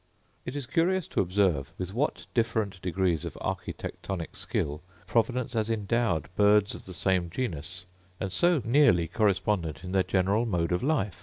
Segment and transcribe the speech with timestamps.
[0.47, 6.27] It is curious to observe with what different degrees of architectonic skill Providence has endowed
[6.35, 7.85] birds of the same genus,
[8.19, 11.19] and so nearly correspondent in their general mode of life!